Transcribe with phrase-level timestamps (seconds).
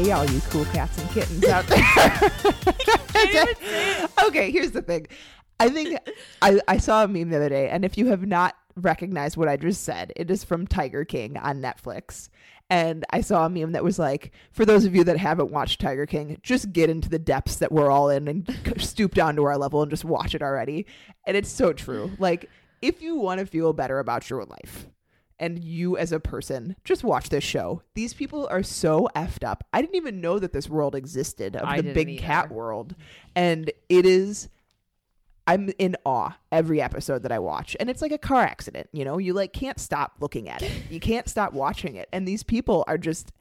[0.00, 1.78] Hey, y'all, you cool cats and kittens out there.
[4.28, 5.08] okay, here's the thing.
[5.58, 5.98] I think
[6.40, 9.46] I, I saw a meme the other day, and if you have not recognized what
[9.46, 12.30] I just said, it is from Tiger King on Netflix.
[12.70, 15.82] And I saw a meme that was like, for those of you that haven't watched
[15.82, 19.44] Tiger King, just get into the depths that we're all in and stoop down to
[19.44, 20.86] our level and just watch it already.
[21.26, 22.10] And it's so true.
[22.18, 22.48] Like,
[22.80, 24.86] if you want to feel better about your life,
[25.40, 27.82] and you as a person, just watch this show.
[27.94, 29.64] These people are so effed up.
[29.72, 32.22] I didn't even know that this world existed of I the big either.
[32.22, 32.94] cat world.
[33.34, 34.48] And it is
[35.46, 37.76] I'm in awe every episode that I watch.
[37.80, 39.18] And it's like a car accident, you know?
[39.18, 40.70] You like can't stop looking at it.
[40.90, 42.08] You can't stop watching it.
[42.12, 43.32] And these people are just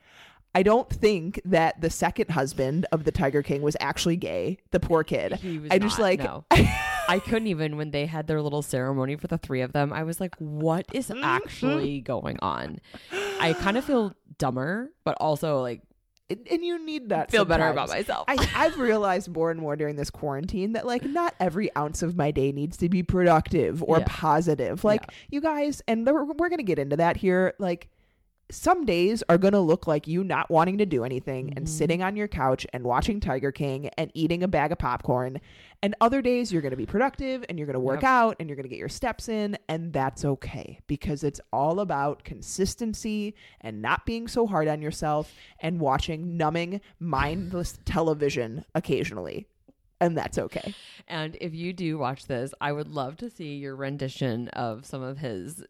[0.56, 4.80] I don't think that the second husband of the Tiger King was actually gay, the
[4.80, 5.34] poor kid.
[5.34, 6.46] He was I just not, like no.
[7.10, 9.92] I couldn't even when they had their little ceremony for the three of them.
[9.92, 11.24] I was like, what is Mm-hmm.
[11.24, 12.80] actually going on?
[13.40, 15.82] I kind of feel dumber, but also like
[16.30, 18.26] and and you need that feel better about myself.
[18.28, 22.16] I, I've realized more and more during this quarantine that like not every ounce of
[22.16, 24.06] my day needs to be productive or Yeah.
[24.08, 24.84] positive.
[24.84, 25.16] Like Yeah.
[25.32, 27.56] you guys, and we're, we're gonna get into that here.
[27.58, 27.90] Like
[28.52, 31.76] some days are gonna look like you not wanting to do anything and Mm-hmm.
[31.78, 35.40] sitting on your couch and watching Tiger King and eating a bag of popcorn.
[35.84, 38.10] And other days you're gonna be productive and you're gonna work Yep.
[38.10, 42.24] out and you're gonna get your steps in, and that's okay because it's all about
[42.24, 49.48] consistency and not being so hard on yourself and watching numbing, mindless television occasionally.
[50.02, 50.74] And that's okay.
[51.10, 55.02] and if you do watch this, I would love to see your rendition of some
[55.04, 55.64] of his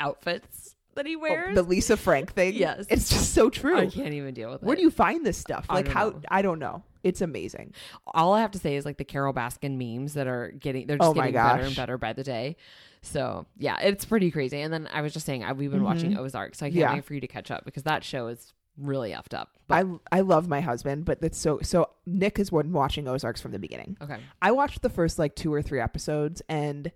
[0.00, 1.54] outfits that he Oh, wears.
[1.54, 2.54] the Lisa Frank thing.
[2.54, 2.86] Yes.
[2.88, 3.78] It's just so true.
[3.78, 4.66] I can't even deal with it.
[4.66, 5.66] Where do you find this stuff?
[5.68, 6.20] I Like don't how know.
[6.28, 6.82] I don't know.
[7.02, 7.74] It's amazing.
[8.06, 10.96] all I have to say is like the Carole Baskin memes that are getting they're
[10.98, 12.56] just Oh my getting better and better by the day.
[13.02, 14.60] So yeah, it's pretty crazy.
[14.60, 16.80] And then I was just saying I, we've been watching Ozark, so I can't Mm-hmm.
[16.80, 16.94] Yeah.
[16.94, 19.50] wait for you to catch up because that show is really effed up.
[19.68, 23.40] But I I love my husband, but that's so so Nick has been watching Ozarks
[23.42, 23.96] from the beginning.
[24.00, 26.90] okay, I watched the first like two or three episodes and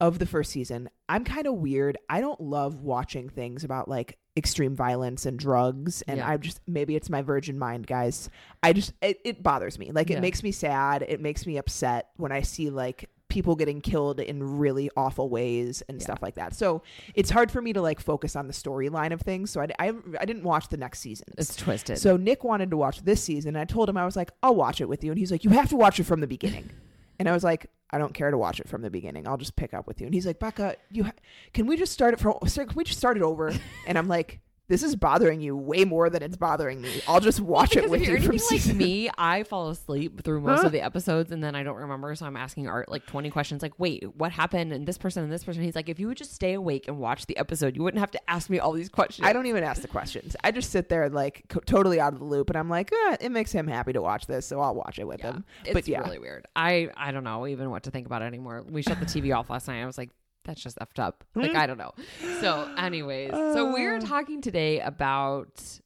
[0.00, 0.88] of the first season.
[1.08, 1.96] I'm kind of weird.
[2.08, 6.28] I don't love watching things about like extreme violence and drugs and Yeah.
[6.28, 8.28] I just maybe it's my virgin mind, guys.
[8.62, 9.92] I just it, it bothers me.
[9.92, 10.20] Like it Yeah.
[10.20, 11.02] makes me sad.
[11.08, 15.82] It makes me upset when I see like people getting killed in really awful ways
[15.88, 16.54] and stuff like that.
[16.54, 16.82] So
[17.14, 19.50] it's hard for me to like focus on the storyline of things.
[19.50, 21.26] So I, I, I didn't watch the next season.
[21.36, 21.98] it's twisted.
[21.98, 23.50] So Nick wanted to watch this season.
[23.56, 25.42] And I told him I was like, I'll watch it with you, and he's like,
[25.42, 26.70] you have to watch it from the beginning.
[27.18, 29.28] And I was like, I don't care to watch it from the beginning.
[29.28, 30.06] I'll just pick up with you.
[30.06, 31.12] And he's like, Becca, you ha-
[31.54, 32.34] can we just start it from?
[32.40, 33.52] Can we just start it over?
[33.86, 37.00] And I'm like, this is bothering you way more than it's bothering me.
[37.06, 40.40] I'll just watch it with if you from anything like me, I fall asleep through
[40.40, 42.14] most of the episodes and then I don't remember.
[42.14, 44.72] So I'm asking Art like 20 questions, like, wait, what happened?
[44.72, 45.62] And this person and this person.
[45.62, 48.10] He's like, if you would just stay awake and watch the episode, you wouldn't have
[48.12, 49.26] to ask me all these questions.
[49.26, 50.34] I don't even ask the questions.
[50.42, 53.16] I just sit there like co- totally out of the loop, and I'm like, eh,
[53.20, 55.44] it makes him happy to watch this, so I'll watch it with Yeah, him.
[55.64, 56.46] it's but yeah, really weird.
[56.56, 58.64] I I don't know even what to think about it anymore.
[58.68, 59.80] We shut the TV off last night.
[59.82, 60.10] I was like,
[60.46, 61.24] that's just effed up.
[61.34, 61.56] Like Hmm?
[61.58, 61.92] I don't know.
[62.40, 64.00] So, anyways, so we're Uh.
[64.00, 65.80] talking today about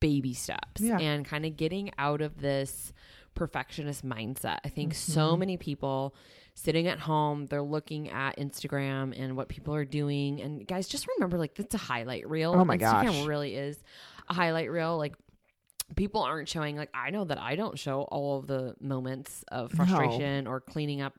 [0.00, 0.98] baby steps Yeah.
[0.98, 2.92] and kind of getting out of this
[3.34, 4.58] perfectionist mindset.
[4.64, 5.38] I think so Mm-hmm.
[5.40, 6.14] many people
[6.54, 10.40] sitting at home, they're looking at Instagram and what people are doing.
[10.40, 12.52] And guys, just remember like that's a highlight reel.
[12.52, 13.26] Oh my Instagram gosh.
[13.26, 13.82] really is
[14.28, 14.96] a highlight reel.
[14.98, 15.14] Like
[15.96, 19.72] people aren't showing like I know that I don't show all of the moments of
[19.72, 19.84] No.
[19.84, 21.14] frustration or cleaning up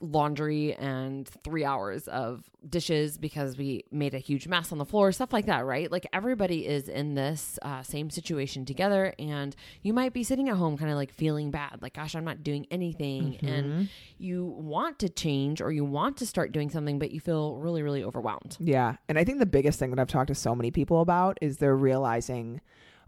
[0.00, 5.10] laundry and three hours of dishes because we made a huge mess on the floor,
[5.10, 5.90] stuff like that, right?
[5.90, 10.56] Like everybody is in this uh, same situation together, and you might be sitting at
[10.56, 13.38] home kind of like feeling bad, like, gosh, I'm not doing anything.
[13.42, 17.56] And you want to change or you want to start doing something, but you feel
[17.56, 18.56] really, really overwhelmed.
[18.60, 18.96] Yeah.
[19.08, 21.58] And I think the biggest thing that I've talked to so many people about is
[21.58, 22.60] they're realizing,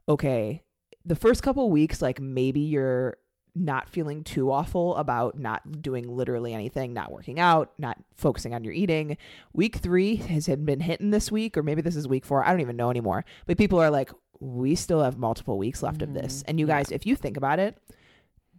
[0.09, 0.63] okay,
[1.05, 3.17] the first couple weeks, like maybe you're
[3.55, 8.65] not feeling too awful about not doing literally anything, not working out, not focusing on
[8.65, 9.17] your eating.
[9.53, 12.45] Week three has been hitting this week, or maybe this is week four.
[12.45, 13.25] I don't even know anymore.
[13.47, 16.43] But people are like, we still have multiple weeks left of this.
[16.49, 17.77] And you guys, if you think about it,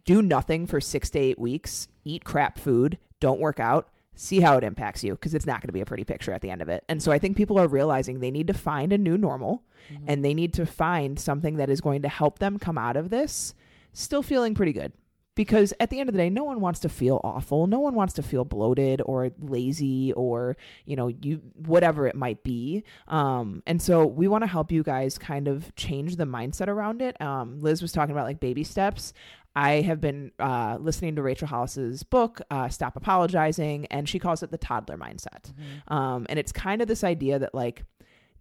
[0.04, 3.88] do nothing for six to eight weeks, eat crap food, don't work out.
[4.14, 6.42] see how it impacts you because it's not going to be a pretty picture at
[6.42, 6.84] the end of it.
[6.86, 10.04] And so I think people are realizing they need to find a new normal Mm-hmm.
[10.06, 13.10] and they need to find something that is going to help them come out of
[13.10, 13.52] this
[13.92, 14.92] still feeling pretty good.
[15.34, 17.66] Because at the end of the day, no one wants to feel awful.
[17.66, 22.42] No one wants to feel bloated or lazy or, you know, you whatever it might
[22.42, 22.84] be.
[23.08, 27.00] Um, and so we want to help you guys kind of change the mindset around
[27.00, 27.18] it.
[27.18, 29.14] Um, Liz was talking about like baby steps.
[29.56, 34.42] I have been uh, listening to Rachel Hollis's book, uh, Stop Apologizing, and she calls
[34.42, 35.50] it the toddler mindset.
[35.88, 37.84] Um, and it's kind of this idea that like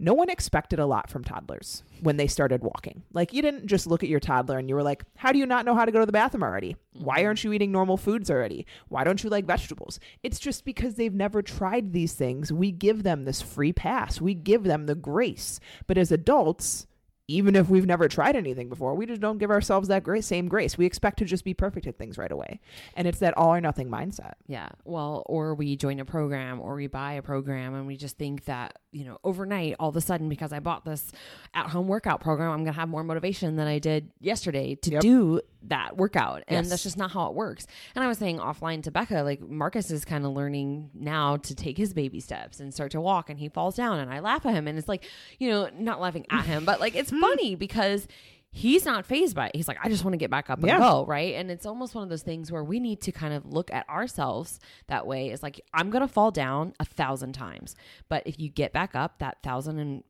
[0.01, 3.03] no one expected a lot from toddlers when they started walking.
[3.13, 5.45] Like you didn't just look at your toddler and you were like, "How do you
[5.45, 6.75] not know how to go to the bathroom already?
[6.93, 7.27] Why mm-hmm.
[7.27, 8.65] aren't you eating normal foods already?
[8.89, 12.51] Why don't you like vegetables?" It's just because they've never tried these things.
[12.51, 14.19] We give them this free pass.
[14.19, 15.59] We give them the grace.
[15.85, 16.87] But as adults,
[17.35, 20.47] even if we've never tried anything before, we just don't give ourselves that grace, same
[20.47, 20.77] grace.
[20.77, 22.59] We expect to just be perfect at things right away.
[22.95, 24.33] And it's that all or nothing mindset.
[24.47, 24.69] Yeah.
[24.85, 28.45] Well, or we join a program or we buy a program and we just think
[28.45, 31.11] that, you know, overnight, all of a sudden, because I bought this
[31.53, 34.91] at home workout program, I'm going to have more motivation than I did yesterday to
[34.91, 35.01] Yep.
[35.01, 36.43] do that workout.
[36.47, 36.69] And Yes.
[36.69, 37.67] that's just not how it works.
[37.95, 41.55] And I was saying offline to Becca, like Marcus is kind of learning now to
[41.55, 44.45] take his baby steps and start to walk and he falls down and I laugh
[44.45, 44.67] at him.
[44.67, 45.05] And it's like,
[45.39, 48.07] you know, not laughing at him, but like it's funny because
[48.53, 49.55] he's not phased by it.
[49.55, 50.79] He's like, I just want to get back up and Yeah.
[50.79, 51.35] go, right?
[51.35, 53.87] And it's almost one of those things where we need to kind of look at
[53.87, 55.29] ourselves that way.
[55.29, 57.75] It's like I'm gonna fall down a thousand times,
[58.09, 60.03] but if you get back up that thousand and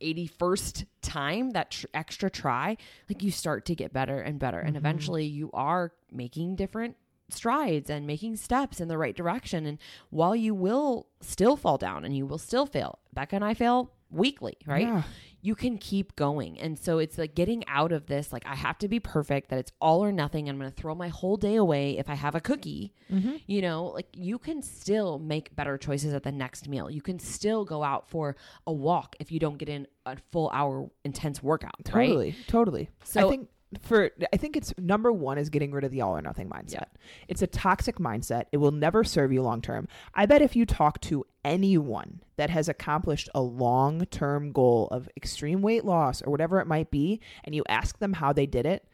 [0.00, 2.76] 81st time that tr- extra try
[3.08, 4.58] like you start to get better and better.
[4.58, 4.76] And mm-hmm.
[4.76, 6.96] eventually you are making different
[7.28, 9.66] strides and making steps in the right direction.
[9.66, 9.78] And
[10.10, 13.92] while you will still fall down and you will still fail becca and i fail
[14.10, 15.02] weekly right Yeah.
[15.42, 16.58] you can keep going.
[16.60, 19.58] And so it's like getting out of this, like, I have to be perfect, that
[19.58, 20.48] it's all or nothing.
[20.50, 22.92] I'm going to throw my whole day away if I have a cookie.
[23.10, 23.36] Mm-hmm.
[23.46, 26.90] You know, like you can still make better choices at the next meal.
[26.90, 28.36] You can still go out for
[28.66, 31.72] a walk if you don't get in a full hour intense workout.
[31.92, 32.08] Right?
[32.08, 32.90] Totally, totally.
[33.04, 33.48] So- I think
[33.80, 36.86] for I think it's number one is getting rid of the all or nothing mindset.
[37.28, 38.46] It's a toxic mindset.
[38.50, 39.86] It will never serve you long term.
[40.14, 45.08] I bet if you talk to anyone that has accomplished a long term goal of
[45.16, 48.66] extreme weight loss or whatever it might be, and you ask them how they did
[48.66, 48.86] it,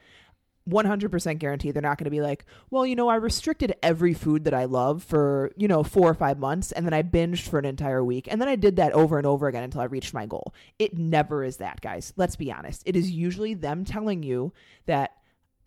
[0.68, 4.44] 100% guarantee they're not going to be like, well, you know, I restricted every food
[4.44, 7.58] that I love for, you know, four or five months and then I binged for
[7.58, 8.26] an entire week.
[8.30, 10.54] And then I did that over and over again until I reached my goal.
[10.78, 12.12] It never is that, guys.
[12.16, 12.82] Let's be honest.
[12.84, 14.52] It is usually them telling you
[14.86, 15.12] that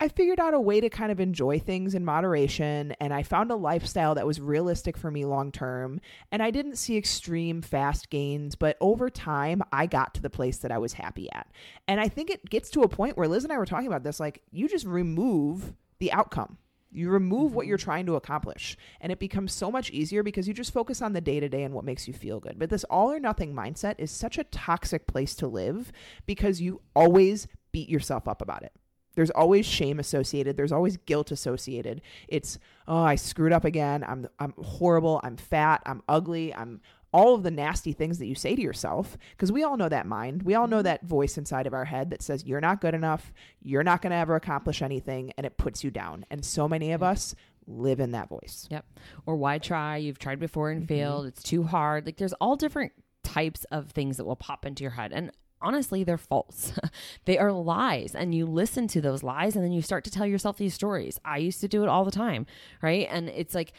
[0.02, 3.50] I figured out a way to kind of enjoy things in moderation and I found
[3.50, 6.00] a lifestyle that was realistic for me long term.
[6.32, 10.56] And I didn't see extreme fast gains, but over time, I got to the place
[10.58, 11.48] that I was happy at.
[11.86, 14.02] And I think it gets to a point where Liz and I were talking about
[14.02, 16.56] this like, you just remove the outcome.
[16.90, 17.68] You remove what mm-hmm.
[17.68, 21.12] you're trying to accomplish, and it becomes so much easier because you just focus on
[21.12, 22.58] the day to day and what makes you feel good.
[22.58, 25.92] But this all or nothing mindset is such a toxic place to live
[26.26, 28.72] because you always beat yourself up about it.
[29.14, 30.56] There's always shame associated.
[30.56, 32.00] There's always guilt associated.
[32.28, 34.04] It's oh, I screwed up again.
[34.06, 35.20] I'm I'm horrible.
[35.22, 35.82] I'm fat.
[35.86, 36.54] I'm ugly.
[36.54, 36.80] I'm
[37.12, 40.06] all of the nasty things that you say to yourself because we all know that
[40.06, 40.42] mind.
[40.42, 40.84] We all know mm-hmm.
[40.84, 43.32] that voice inside of our head that says you're not good enough.
[43.62, 46.24] You're not going to ever accomplish anything and it puts you down.
[46.30, 47.34] And so many of us
[47.66, 48.68] live in that voice.
[48.70, 48.84] Yep.
[49.26, 49.96] Or why try?
[49.96, 50.88] You've tried before and mm-hmm.
[50.88, 51.26] failed.
[51.26, 52.06] It's too hard.
[52.06, 52.92] Like there's all different
[53.22, 55.12] types of things that will pop into your head.
[55.12, 55.30] And
[55.62, 56.72] honestly, they're false.
[57.24, 58.14] they are lies.
[58.14, 61.20] And you listen to those lies and then you start to tell yourself these stories.
[61.24, 62.46] I used to do it all the time.
[62.82, 63.06] Right.
[63.10, 63.72] And it's like,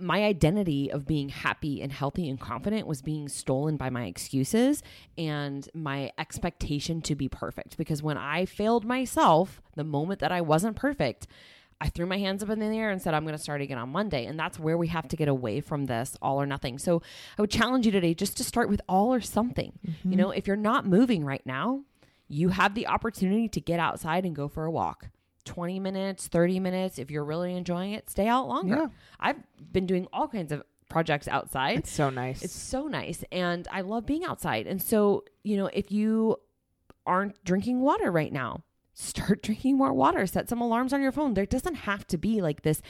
[0.00, 4.82] my identity of being happy and healthy and confident was being stolen by my excuses
[5.16, 7.76] and my expectation to be perfect.
[7.76, 11.26] Because when I failed myself, the moment that I wasn't perfect,
[11.80, 13.78] I threw my hands up in the air and said, I'm going to start again
[13.78, 14.26] on Monday.
[14.26, 16.78] And that's where we have to get away from this all or nothing.
[16.78, 17.02] So
[17.38, 19.78] I would challenge you today just to start with all or something.
[19.82, 20.10] You mm-hmm.
[20.12, 21.82] know, if you're not moving right now,
[22.28, 25.08] you have the opportunity to get outside and go for a walk.
[25.44, 26.98] 20 minutes, 30 minutes.
[26.98, 28.76] If you're really enjoying it, stay out longer.
[28.76, 28.86] Yeah.
[29.18, 29.36] I've
[29.72, 31.78] been doing all kinds of projects outside.
[31.78, 32.42] It's so nice.
[32.42, 33.24] It's so nice.
[33.32, 34.66] And I love being outside.
[34.66, 36.36] And so, you know, if you
[37.06, 38.62] aren't drinking water right now,
[38.98, 40.26] start drinking more water.
[40.26, 41.34] Set some alarms on your phone.
[41.34, 42.82] There doesn't have to be like this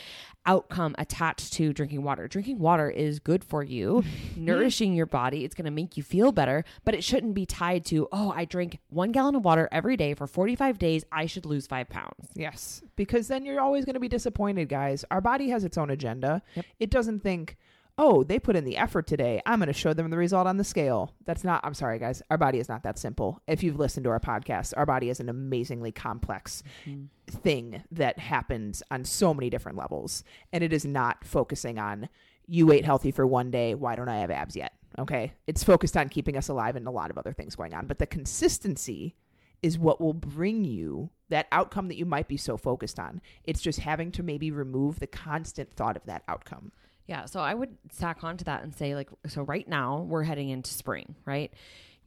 [0.47, 2.27] outcome attached to drinking water.
[2.27, 4.45] Drinking water is good for you, mm-hmm.
[4.45, 5.45] nourishing your body.
[5.45, 8.45] It's going to make you feel better, but it shouldn't be tied to, oh, I
[8.45, 11.05] drink one gallon of water every day for 45 days.
[11.13, 12.29] I should lose five pounds.
[12.35, 15.05] Yes, because then you're always going to be disappointed, guys.
[15.11, 16.43] Our body has its own agenda.
[16.79, 17.57] It doesn't think,
[17.99, 19.43] oh, they put in the effort today.
[19.45, 21.15] I'm going to show them the result on the scale.
[21.27, 22.23] That's not, I'm sorry, guys.
[22.31, 23.43] Our body is not that simple.
[23.49, 27.07] If you've listened to our podcast, our body is an amazingly complex mm-hmm.
[27.39, 30.23] thing that happens on so many different levels.
[30.53, 32.09] And it is not focusing on,
[32.47, 33.75] you ate healthy for one day.
[33.75, 34.73] Why don't I have abs yet?
[34.99, 35.33] Okay.
[35.47, 37.87] It's focused on keeping us alive and a lot of other things going on.
[37.87, 39.17] But the consistency
[39.61, 43.21] is what will bring you that outcome that you might be so focused on.
[43.45, 46.71] It's just having to maybe remove the constant thought of that outcome.
[47.09, 47.25] Yeah.
[47.25, 50.71] So I would stack onto that and say, like, so right now we're heading into
[50.71, 51.53] spring, right?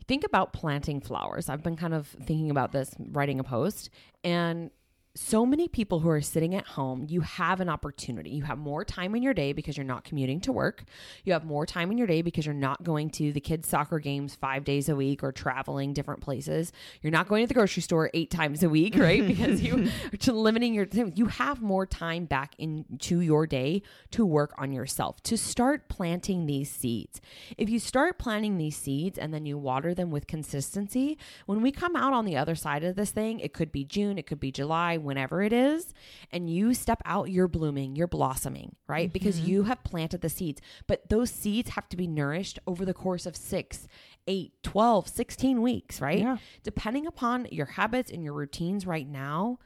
[0.07, 1.49] Think about planting flowers.
[1.49, 3.89] I've been kind of thinking about this, writing a post,
[4.23, 4.69] and
[5.13, 8.29] so many people who are sitting at home, you have an opportunity.
[8.29, 10.85] You have more time in your day because you're not commuting to work.
[11.25, 13.99] You have more time in your day because you're not going to the kids' soccer
[13.99, 16.71] games five days a week or traveling different places.
[17.01, 19.25] You're not going to the grocery store eight times a week, right?
[19.27, 21.11] because you are limiting your time.
[21.15, 26.45] You have more time back into your day to work on yourself, to start planting
[26.45, 27.19] these seeds.
[27.57, 31.71] If you start planting these seeds and then you water them with consistency, when we
[31.71, 34.39] come out on the other side of this thing, it could be June, it could
[34.39, 35.93] be July, whenever it is,
[36.31, 39.07] and you step out, you're blooming, you're blossoming, right?
[39.07, 39.13] Mm-hmm.
[39.13, 40.61] Because you have planted the seeds.
[40.87, 43.87] But those seeds have to be nourished over the course of six,
[44.27, 46.19] eight, 12, 16 weeks, right?
[46.19, 46.37] Yeah.
[46.63, 49.59] Depending upon your habits and your routines right now,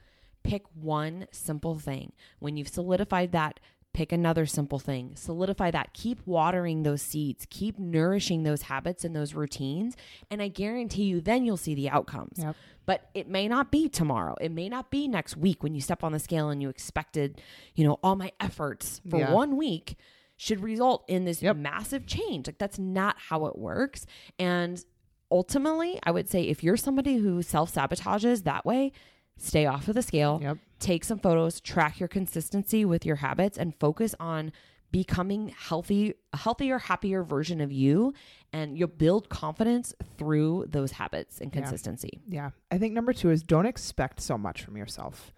[0.44, 2.12] pick one simple thing.
[2.40, 3.60] When you've solidified that,
[3.96, 5.14] pick another simple thing.
[5.16, 5.94] Solidify that.
[5.94, 7.48] Keep watering those seeds.
[7.50, 9.96] Keep nourishing those habits and those routines.
[10.30, 12.38] And i guarantee you then you'll see the outcomes.
[12.38, 12.56] Yep.
[12.86, 14.36] but it may not be tomorrow.
[14.40, 17.42] It may not be next week when you step on the scale and you expected
[17.74, 19.32] you know all my efforts for Yeah.
[19.34, 19.96] one week
[20.38, 21.56] should result in this Yep.
[21.56, 22.48] massive change.
[22.48, 24.06] Like that's not how it works.
[24.38, 24.84] And
[25.32, 28.92] ultimately i would say if you're somebody who self-sabotages that way
[29.38, 30.40] stay off of the scale.
[30.42, 30.58] Yep.
[30.80, 34.52] Take some photos, track your consistency with your habits, and focus on
[34.92, 38.14] becoming healthy, a healthier, happier version of you.
[38.54, 41.62] And you'll build confidence through those habits and Yeah.
[41.62, 42.22] consistency.
[42.30, 42.52] Yeah.
[42.72, 45.34] I think number two is don't expect so much from yourself.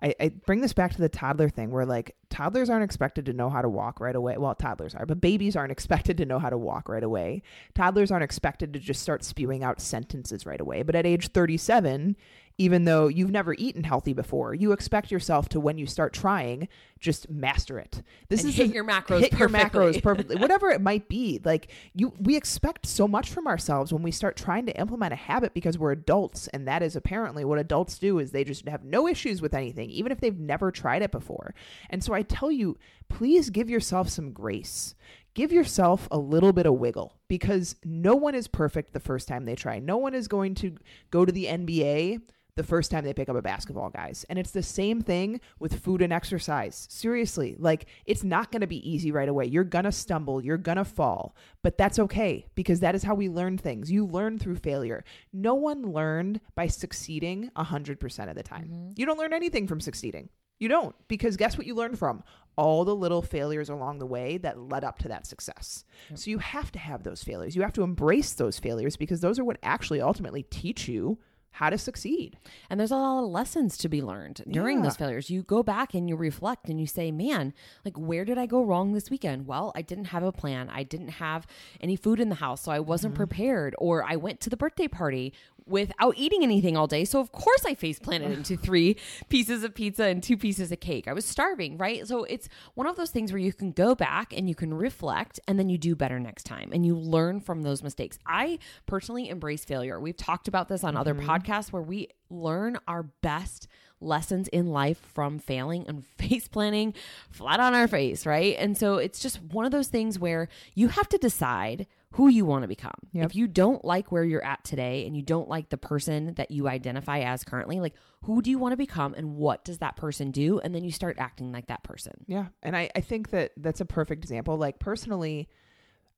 [0.00, 3.32] I, I bring this back to the toddler thing where like toddlers aren't expected to
[3.32, 4.36] know how to walk right away.
[4.36, 7.42] Well, toddlers are, but babies aren't expected to know how to walk right away.
[7.74, 10.82] Toddlers aren't expected to just start spewing out sentences right away.
[10.82, 12.14] But at age 37,
[12.58, 16.66] even though you've never eaten healthy before, you expect yourself to, when you start trying,
[16.98, 18.02] just master it.
[18.28, 21.40] This And is hit the- your macros hit your macros perfectly, whatever it might be.
[21.44, 25.16] Like you, we expect so much from ourselves when we start trying to implement a
[25.16, 28.18] habit because we're adults, and that is apparently what adults do.
[28.18, 31.54] Is they just have no issues with anything, even if they've never tried it before.
[31.90, 32.76] And so I tell you,
[33.08, 34.96] please give yourself some grace.
[35.34, 39.44] Give yourself a little bit of wiggle because no one is perfect the first time
[39.44, 39.78] they try.
[39.78, 40.74] No one is going to
[41.12, 42.22] go to the NBA
[42.58, 44.26] the first time they pick up a basketball, guys.
[44.28, 46.86] And it's the same thing with food and exercise.
[46.90, 49.46] Seriously, like it's not going to be easy right away.
[49.46, 53.14] You're going to stumble, you're going to fall, but that's okay because that is how
[53.14, 53.90] we learn things.
[53.90, 55.04] You learn through failure.
[55.32, 58.64] No one learned by succeeding 100% of the time.
[58.64, 58.90] Mm-hmm.
[58.96, 60.28] You don't learn anything from succeeding.
[60.58, 62.24] You don't because guess what you learned from?
[62.56, 65.84] All the little failures along the way that led up to that success.
[66.16, 67.54] So you have to have those failures.
[67.54, 71.18] You have to embrace those failures because those are what actually ultimately teach you
[71.52, 72.36] how to succeed.
[72.70, 74.84] And there's a lot of lessons to be learned during Yeah.
[74.84, 75.30] those failures.
[75.30, 77.52] You go back and you reflect and you say, man,
[77.84, 79.46] like, where did I go wrong this weekend?
[79.46, 80.68] Well, I didn't have a plan.
[80.70, 81.46] I didn't have
[81.80, 83.24] any food in the house, so I wasn't mm-hmm.
[83.24, 83.74] prepared.
[83.78, 85.32] Or I went to the birthday party
[85.68, 87.04] without eating anything all day.
[87.04, 88.96] So, of course, I face planted into three
[89.28, 91.08] pieces of pizza and two pieces of cake.
[91.08, 92.06] I was starving, right?
[92.06, 95.40] So, it's one of those things where you can go back and you can reflect
[95.46, 98.18] and then you do better next time and you learn from those mistakes.
[98.26, 100.00] I personally embrace failure.
[100.00, 101.28] We've talked about this on other mm-hmm.
[101.28, 103.68] podcasts where we learn our best
[104.00, 106.94] lessons in life from failing and face planting
[107.30, 108.56] flat on our face, right?
[108.58, 112.44] And so it's just one of those things where you have to decide who you
[112.44, 112.94] want to become.
[113.12, 113.26] Yep.
[113.26, 116.50] If you don't like where you're at today and you don't like the person that
[116.50, 119.96] you identify as currently, like who do you want to become and what does that
[119.96, 120.58] person do?
[120.58, 122.24] And then you start acting like that person.
[122.26, 122.46] Yeah.
[122.62, 124.56] And I, I think that that's a perfect example.
[124.56, 125.48] Like, personally,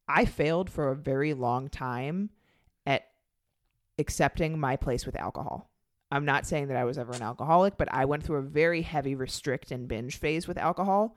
[0.08, 2.30] I failed for a very long time
[2.86, 3.06] at
[3.98, 5.70] accepting my place with alcohol.
[6.12, 8.82] I'm not saying that I was ever an alcoholic, but I went through a very
[8.82, 11.16] heavy restrict and binge phase with alcohol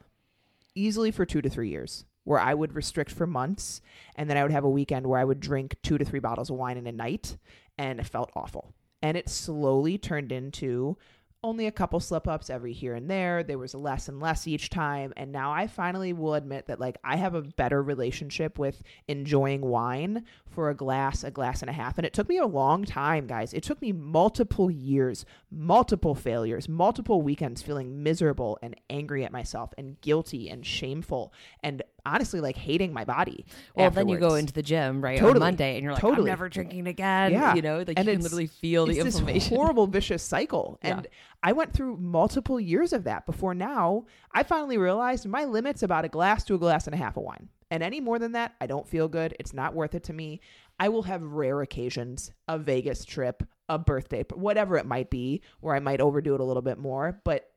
[0.75, 3.81] easily for two to three years, where I would restrict for months
[4.15, 6.49] and then I would have a weekend where I would drink two to three bottles
[6.49, 7.37] of wine in a night
[7.77, 8.73] and it felt awful.
[9.01, 10.97] And it slowly turned into
[11.43, 13.43] only a couple slip ups every here and there.
[13.43, 15.13] There was less and less each time.
[15.17, 19.61] And now I finally will admit that like I have a better relationship with enjoying
[19.61, 21.97] wine for a glass, a glass and a half.
[21.97, 23.53] And it took me a long time, guys.
[23.53, 29.73] It took me multiple years, multiple failures, multiple weekends feeling miserable and angry at myself
[29.77, 33.45] and guilty and shameful and honestly like hating my body.
[33.75, 34.39] Well, then you go afterwards.
[34.41, 35.35] into the gym, right, Totally.
[35.35, 36.29] on Monday, and you're like, I'm Totally.
[36.29, 37.31] never drinking again.
[37.31, 37.55] Yeah.
[37.55, 39.55] You know, like And you can literally feel the inflammation.
[39.55, 40.79] horrible vicious cycle.
[40.83, 40.97] Yeah.
[40.97, 41.07] And
[41.41, 46.05] I went through multiple years of that before now I finally realized my limit's about
[46.05, 47.49] a glass to a glass and a half of wine.
[47.69, 49.35] And any more than that, I don't feel good.
[49.39, 50.41] It's not worth it to me.
[50.79, 55.75] I will have rare occasions, a Vegas trip, a birthday, whatever it might be, where
[55.75, 57.49] I might overdo it a little bit more, but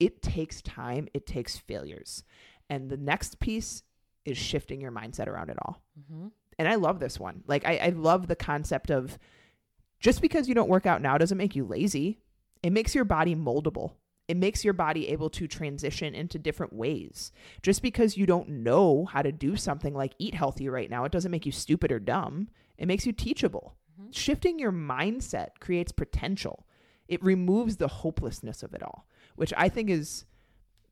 [0.00, 2.24] it takes time, it takes failures.
[2.68, 3.82] And the next piece
[4.24, 6.30] is shifting your mindset around it all Mhm.
[6.58, 7.42] and I love this one.
[7.46, 9.18] Like I, I love the concept of
[9.98, 12.20] just because you don't work out now doesn't make you lazy.
[12.62, 13.92] It makes your body moldable.
[14.28, 17.32] It makes your body able to transition into different ways.
[17.62, 21.12] Just because you don't know how to do something like eat healthy right now, it
[21.12, 22.48] doesn't make you stupid or dumb.
[22.78, 23.76] It makes you teachable.
[24.12, 26.66] Shifting your mindset creates potential.
[27.08, 30.24] It removes the hopelessness of it all, which I think is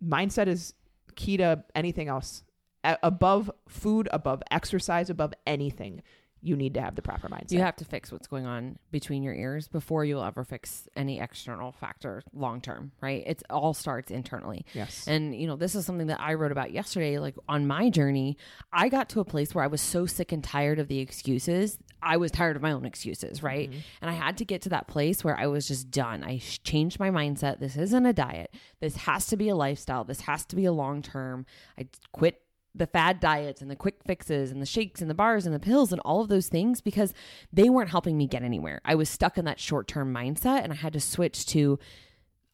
[0.05, 0.75] mindset is
[1.15, 2.43] key to anything else.
[2.85, 6.03] Above food, above exercise, above anything,
[6.41, 7.53] you need to have the proper mindset.
[7.53, 11.21] You have to fix what's going on between your ears before you'll ever fix any
[11.21, 13.25] external factor long term, right?
[13.27, 14.65] It all starts internally.
[14.73, 15.07] yes.
[15.09, 17.19] And, you know, this is something that I wrote about yesterday.
[17.19, 18.37] Like on my journey,
[18.73, 21.79] I got to a place where I was so sick and tired of the excuses.
[22.01, 23.69] I was tired of my own excuses, right?
[23.69, 23.81] Mm-hmm.
[24.03, 26.23] And I had to get to that place where I was just done.
[26.23, 27.59] I sh- changed my mindset.
[27.59, 28.55] This isn't a diet.
[28.81, 30.05] This has to be a lifestyle.
[30.05, 31.47] This has to be a long term.
[31.77, 32.41] I quit
[32.79, 35.61] the fad diets and the quick fixes and the shakes and the bars and the
[35.61, 37.13] pills and all of those things because
[37.53, 38.81] they weren't helping me get anywhere.
[38.85, 41.79] I was stuck in that short term mindset and I had to switch to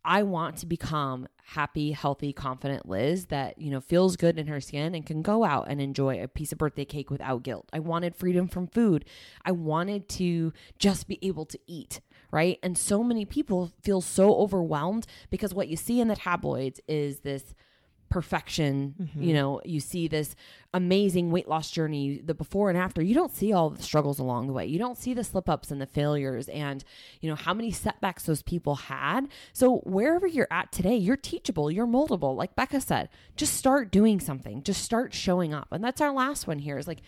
[0.05, 4.61] I want to become happy, healthy, confident Liz that, you know, feels good in her
[4.61, 7.71] skin and can go out and enjoy a piece of birthday cake without guilt.
[7.73, 9.07] I wanted freedom from food.
[9.45, 12.01] I wanted to just be able to eat,
[12.31, 12.59] right?
[12.63, 17.21] And so many people feel so overwhelmed because what you see in the tabloids is
[17.21, 17.55] this
[18.15, 18.95] perfection.
[18.97, 19.33] You mm-hmm.
[19.33, 20.37] know, you see this
[20.73, 23.03] amazing weight loss journey, the before and after.
[23.03, 24.67] You don't see all the struggles along the way.
[24.67, 26.85] You don't see the slip ups and the failures and,
[27.21, 29.27] you know, how many setbacks those people had.
[29.53, 32.37] So, wherever you're at today, you're teachable, you're moldable.
[32.37, 35.67] Like Becca said, just start doing something, just start showing up.
[35.73, 37.03] And that's our last one here is like,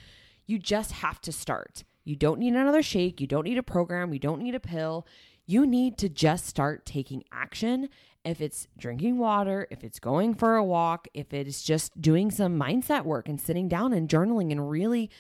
[0.45, 1.85] you just have to start.
[2.03, 3.21] You don't need another shake.
[3.21, 4.13] You don't need a program.
[4.13, 5.07] You don't need a pill.
[5.47, 7.91] You need to just start taking action.
[8.27, 12.31] If it's drinking water, if it's going for a walk, if it is just doing
[12.31, 15.11] some mindset work and sitting down and journaling and really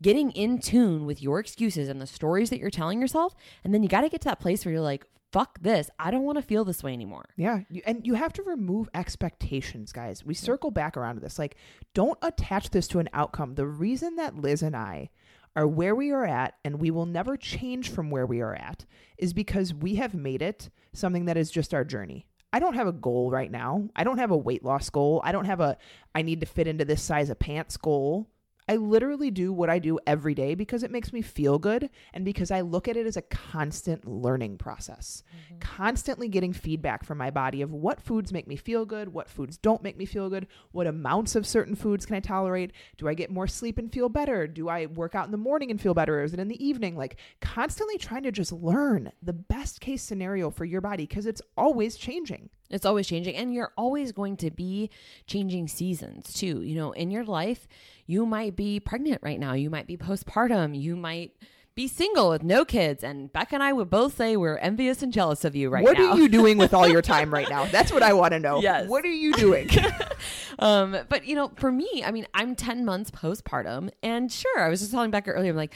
[0.00, 3.34] getting in tune with your excuses and the stories that you're telling yourself.
[3.64, 5.90] And then you got to get to that place where you're like, fuck this.
[5.98, 7.24] I don't want to feel this way anymore.
[7.36, 10.24] Yeah, and you have to remove expectations, guys.
[10.24, 11.38] We circle back around to this.
[11.38, 11.56] Like,
[11.94, 13.54] don't attach this to an outcome.
[13.54, 15.10] The reason that Liz and I
[15.54, 18.86] are where we are at and we will never change from where we are at
[19.18, 22.26] is because we have made it something that is just our journey.
[22.52, 23.88] I don't have a goal right now.
[23.96, 25.22] I don't have a weight loss goal.
[25.24, 25.78] I don't have a
[26.14, 28.28] I need to fit into this size of pants goal.
[28.68, 32.24] I literally do what I do every day because it makes me feel good and
[32.24, 35.24] because I look at it as a constant learning process.
[35.34, 35.58] Mm-hmm.
[35.58, 39.56] Constantly getting feedback from my body of what foods make me feel good, what foods
[39.56, 42.72] don't make me feel good, what amounts of certain foods can I tolerate?
[42.98, 44.46] Do I get more sleep and feel better?
[44.46, 46.20] Do I work out in the morning and feel better?
[46.20, 46.96] Or is it in the evening?
[46.96, 51.42] Like constantly trying to just learn the best case scenario for your body because it's
[51.56, 52.48] always changing.
[52.72, 54.90] It's always changing, and you're always going to be
[55.26, 56.62] changing seasons too.
[56.62, 57.68] You know, in your life,
[58.06, 61.36] you might be pregnant right now, you might be postpartum, you might
[61.74, 63.02] be single with no kids.
[63.02, 65.96] And Beck and I would both say we're envious and jealous of you right what
[65.96, 66.10] now.
[66.10, 67.64] What are you doing with all your time right now?
[67.66, 68.60] That's what I want to know.
[68.60, 68.88] Yes.
[68.88, 69.70] What are you doing?
[70.58, 74.68] um, but you know, for me, I mean, I'm 10 months postpartum, and sure, I
[74.68, 75.74] was just telling Becca earlier, I'm like,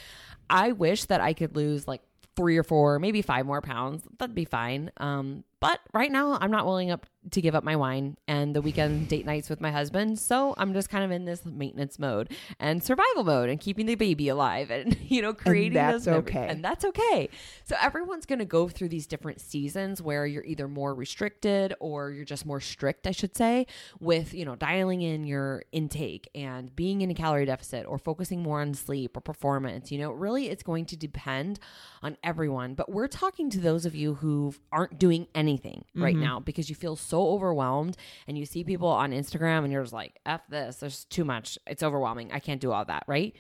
[0.51, 2.03] I wish that I could lose like
[2.37, 4.03] three or four, maybe five more pounds.
[4.19, 4.91] That'd be fine.
[4.99, 8.63] Um, but right now, I'm not willing up to give up my wine and the
[8.63, 10.19] weekend date nights with my husband.
[10.19, 13.97] So I'm just kind of in this maintenance mode and survival mode and keeping the
[13.97, 16.37] baby alive and you know creating that's those memories.
[16.37, 16.49] okay.
[16.49, 17.29] And that's okay.
[17.65, 22.11] So everyone's going to go through these different seasons where you're either more restricted or
[22.11, 23.67] you're just more strict, I should say,
[23.99, 28.43] with, you know, dialing in your intake and being in a calorie deficit or focusing
[28.43, 29.91] more on sleep or performance.
[29.91, 31.59] You know, really it's going to depend
[32.03, 32.75] on everyone.
[32.75, 35.46] But we're talking to those of you who aren't doing anything
[35.95, 36.25] right mm-hmm.
[36.25, 39.93] now because you feel so overwhelmed and you see people on Instagram and you're just
[39.93, 41.59] like, F this, there's too much.
[41.67, 42.33] It's overwhelming.
[42.33, 43.35] I can't do all that, right?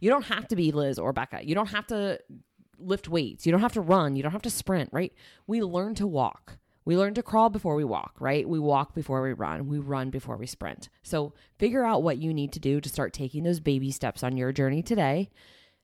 [0.00, 1.40] You don't have to be Liz or Becca.
[1.42, 2.18] You don't have to
[2.78, 3.46] lift weights.
[3.46, 4.16] You don't have to run.
[4.16, 5.12] You don't have to sprint, right?
[5.46, 6.58] We learn to walk.
[6.84, 8.48] We learn to crawl before we walk, right?
[8.48, 9.68] We walk before we run.
[9.68, 10.88] We run before we sprint.
[11.02, 14.36] So figure out what you need to do to start taking those baby steps on
[14.36, 15.30] your journey today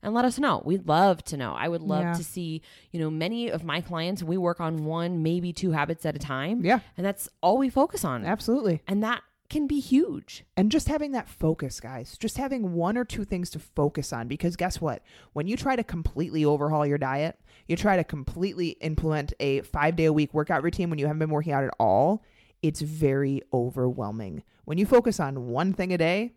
[0.03, 0.63] and let us know.
[0.65, 1.53] We'd love to know.
[1.55, 2.13] I would love Yeah.
[2.15, 6.05] to see, you know, many of my clients, we work on one, maybe two habits
[6.07, 6.65] at a time.
[6.65, 6.81] Yeah.
[6.97, 8.25] And that's all we focus on.
[8.25, 8.83] Absolutely.
[8.87, 10.45] And that can be huge.
[10.57, 14.27] And just having that focus, guys, just having one or two things to focus on.
[14.27, 15.03] Because guess what?
[15.35, 19.95] When you try to completely overhaul your diet, you try to completely implement a five
[19.97, 22.25] day a week workout routine when you haven't been working out at all,
[22.61, 24.43] it's very overwhelming.
[24.65, 26.33] When you focus on one thing a day,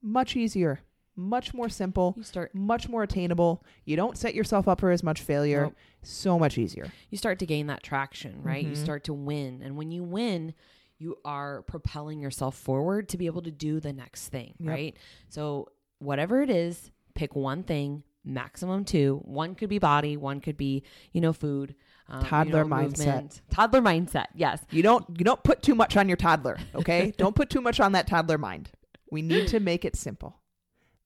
[0.00, 0.80] much easier,
[1.16, 3.62] much more simple, You start much more attainable.
[3.84, 5.62] You don't set yourself up for as much failure.
[5.64, 5.74] Nope.
[6.02, 6.86] So much easier.
[7.10, 8.64] you start to gain that traction, right?
[8.64, 8.76] You Mhm.
[8.76, 9.62] start to win.
[9.62, 10.54] And when you win,
[10.98, 14.68] you are propelling yourself forward to be able to do the next thing, Yep.
[14.70, 14.96] right?
[15.28, 19.20] So, whatever it is, pick one thing, maximum two.
[19.24, 21.74] One could be body, one could be, you know, food.
[22.06, 22.98] um, you Toddler know, mindset.
[23.06, 23.42] movement.
[23.50, 24.62] Toddler mindset, yes.
[24.70, 27.12] You don't you don't put too much on your toddler, okay?
[27.16, 28.70] don't put too much on that toddler mind.
[29.10, 30.38] We need to make it simple.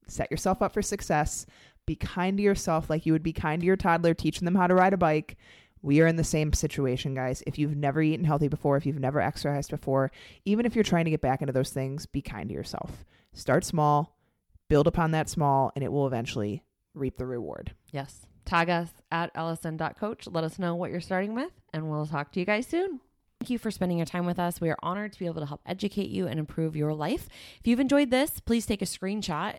[0.09, 1.47] Set yourself up for success.
[1.87, 4.67] Be kind to yourself like you would be kind to your toddler, teaching them how
[4.67, 5.37] to ride a bike.
[5.81, 7.43] We are in the same situation, guys.
[7.47, 10.11] If you've never eaten healthy before, if you've never exercised before,
[10.45, 13.05] even if you're trying to get back into those things, be kind to yourself.
[13.33, 14.17] Start small,
[14.69, 16.63] build upon that small, and it will eventually
[16.95, 17.75] reap the reward.
[17.93, 18.27] Yes.
[18.45, 20.27] Tag us at lsn.coach.
[20.27, 23.01] Let us know what you're starting with, and we'll talk to you guys soon.
[23.41, 24.61] Thank you for spending your time with us.
[24.61, 27.29] We are honored to be able to help educate you and improve your life.
[27.61, 29.59] If you've enjoyed this, please take a screenshot,